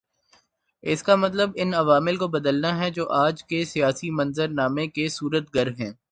[0.83, 5.55] اس کا مطلب ان عوامل کو بدلنا ہے جو آج کے سیاسی منظرنامے کے صورت
[5.55, 5.91] گر ہیں۔